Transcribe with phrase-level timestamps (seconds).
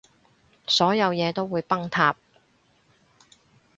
[0.65, 2.15] 所有嘢都會崩塌